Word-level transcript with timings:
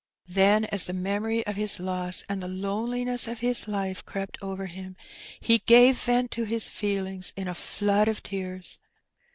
Then, 0.27 0.65
as 0.65 0.85
the 0.85 0.93
memory 0.93 1.45
of 1.45 1.57
his 1.57 1.79
loss 1.79 2.23
and 2.27 2.41
the 2.41 2.47
loneliness 2.47 3.27
of 3.27 3.41
his 3.41 3.67
life 3.67 4.03
crept 4.03 4.35
over 4.41 4.65
him, 4.65 4.95
he 5.39 5.59
gave 5.59 5.95
vent 5.95 6.31
to 6.31 6.43
his 6.43 6.67
feelings 6.67 7.33
in 7.35 7.47
a 7.47 7.53
flood 7.53 8.07
of 8.07 8.23
tears. 8.23 8.79